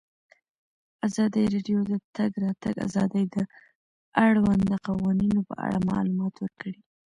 ازادي 1.07 1.43
راډیو 1.53 1.79
د 1.85 1.91
د 1.91 1.93
تګ 2.15 2.31
راتګ 2.43 2.75
ازادي 2.87 3.23
د 3.35 3.37
اړونده 4.25 4.75
قوانینو 4.87 5.39
په 5.49 5.55
اړه 5.65 5.77
معلومات 5.89 6.33
ورکړي. 6.39 6.75